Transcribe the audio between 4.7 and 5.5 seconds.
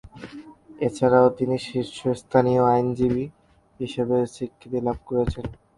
লাভ করেছেন।